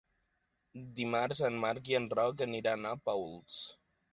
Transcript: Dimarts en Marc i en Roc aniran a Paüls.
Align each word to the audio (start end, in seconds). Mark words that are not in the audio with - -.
Dimarts 0.99 1.43
en 1.49 1.61
Marc 1.65 1.93
i 1.93 1.99
en 1.99 2.09
Roc 2.21 2.43
aniran 2.49 2.89
a 2.95 2.99
Paüls. 3.11 3.61